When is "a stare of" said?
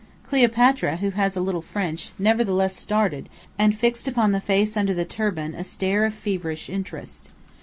5.53-6.15